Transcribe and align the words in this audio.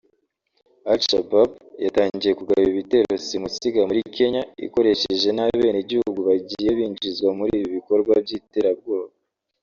Al-Shabab 0.91 1.51
yatangiye 1.85 2.33
kugaba 2.39 2.63
ibitero 2.71 3.11
simusiga 3.25 3.81
muri 3.89 4.01
Kenya 4.15 4.41
ikoresheje 4.65 5.29
n’abenegihugu 5.33 6.19
bagiye 6.29 6.69
binjizwa 6.77 7.29
muri 7.37 7.51
ibi 7.57 7.67
bikorwa 7.77 8.13
by’iterabwoba 8.23 9.11